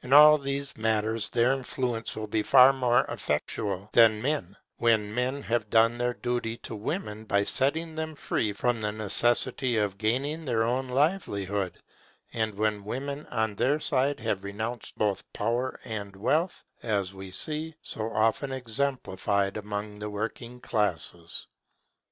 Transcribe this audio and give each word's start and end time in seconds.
In 0.00 0.12
all 0.12 0.38
these 0.38 0.76
matters 0.76 1.28
their 1.28 1.52
influence 1.52 2.14
will 2.14 2.28
be 2.28 2.44
far 2.44 2.72
more 2.72 3.04
effectual, 3.08 3.90
when 3.96 5.02
men 5.12 5.42
have 5.42 5.68
done 5.70 5.98
their 5.98 6.14
duty 6.14 6.56
to 6.58 6.76
women 6.76 7.24
by 7.24 7.42
setting 7.42 7.96
them 7.96 8.14
free 8.14 8.52
from 8.52 8.80
the 8.80 8.92
necessity 8.92 9.76
of 9.76 9.98
gaining 9.98 10.44
their 10.44 10.62
own 10.62 10.86
livelihood; 10.86 11.80
and 12.32 12.54
when 12.54 12.84
women 12.84 13.26
on 13.26 13.56
their 13.56 13.80
side 13.80 14.20
have 14.20 14.44
renounced 14.44 14.96
both 14.96 15.24
power 15.32 15.80
and 15.82 16.14
wealth, 16.14 16.62
as 16.84 17.12
we 17.12 17.32
see, 17.32 17.74
so 17.82 18.08
often 18.12 18.52
exemplified 18.52 19.56
among 19.56 19.98
the 19.98 20.10
working 20.10 20.60
classes. 20.60 21.48